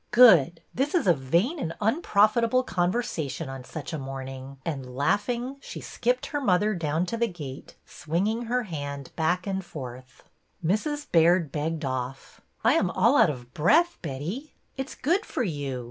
[0.25, 0.63] ''Good!
[0.73, 5.79] This is a' vain and unprofitable conversation' on such a morn ing''; and laughing, she
[5.79, 10.23] skipped her mother down to the gate, swinging her hand back and forth.
[10.65, 11.05] Mrs.
[11.11, 12.41] Baird begged off.
[12.63, 15.79] I am all out of breath, Betty." It 's good for you.